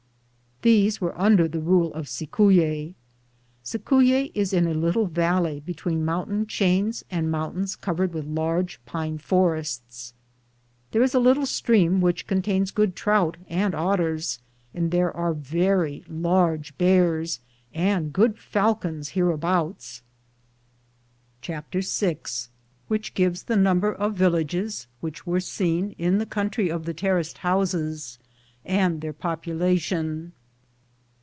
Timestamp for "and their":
28.63-29.11